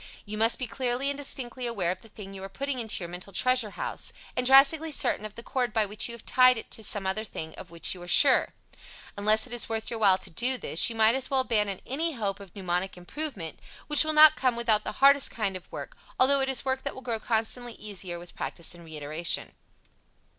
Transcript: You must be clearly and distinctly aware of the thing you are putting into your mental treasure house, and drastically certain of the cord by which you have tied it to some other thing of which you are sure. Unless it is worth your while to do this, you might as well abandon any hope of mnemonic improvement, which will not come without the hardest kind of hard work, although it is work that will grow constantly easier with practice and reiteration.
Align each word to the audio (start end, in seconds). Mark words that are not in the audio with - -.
You 0.25 0.35
must 0.35 0.57
be 0.57 0.65
clearly 0.65 1.11
and 1.11 1.17
distinctly 1.19 1.67
aware 1.67 1.91
of 1.91 2.01
the 2.01 2.09
thing 2.09 2.33
you 2.33 2.41
are 2.43 2.49
putting 2.49 2.79
into 2.79 3.03
your 3.03 3.07
mental 3.07 3.31
treasure 3.31 3.69
house, 3.69 4.11
and 4.35 4.47
drastically 4.47 4.91
certain 4.91 5.25
of 5.27 5.35
the 5.35 5.43
cord 5.43 5.73
by 5.73 5.85
which 5.85 6.09
you 6.09 6.15
have 6.15 6.25
tied 6.25 6.57
it 6.57 6.71
to 6.71 6.83
some 6.83 7.05
other 7.05 7.23
thing 7.23 7.53
of 7.53 7.69
which 7.69 7.93
you 7.93 8.01
are 8.01 8.07
sure. 8.07 8.55
Unless 9.15 9.45
it 9.45 9.53
is 9.53 9.69
worth 9.69 9.91
your 9.91 9.99
while 9.99 10.17
to 10.17 10.31
do 10.31 10.57
this, 10.57 10.89
you 10.89 10.95
might 10.95 11.13
as 11.13 11.29
well 11.29 11.41
abandon 11.41 11.81
any 11.85 12.13
hope 12.13 12.39
of 12.39 12.55
mnemonic 12.55 12.97
improvement, 12.97 13.59
which 13.85 14.03
will 14.03 14.11
not 14.13 14.35
come 14.35 14.55
without 14.55 14.83
the 14.83 14.93
hardest 15.03 15.29
kind 15.29 15.55
of 15.55 15.65
hard 15.65 15.71
work, 15.71 15.97
although 16.19 16.39
it 16.41 16.49
is 16.49 16.65
work 16.65 16.81
that 16.81 16.95
will 16.95 17.03
grow 17.03 17.19
constantly 17.19 17.73
easier 17.73 18.17
with 18.17 18.33
practice 18.35 18.73
and 18.73 18.83
reiteration. 18.83 19.53